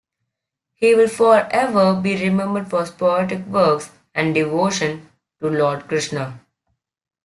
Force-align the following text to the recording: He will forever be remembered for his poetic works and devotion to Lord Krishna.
He 0.73 0.95
will 0.95 1.07
forever 1.09 1.93
be 1.93 2.15
remembered 2.19 2.71
for 2.71 2.79
his 2.79 2.89
poetic 2.89 3.45
works 3.45 3.91
and 4.15 4.33
devotion 4.33 5.07
to 5.39 5.47
Lord 5.47 5.87
Krishna. 5.87 6.41